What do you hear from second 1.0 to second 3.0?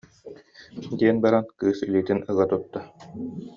баран кыыс илиитин ыга тутта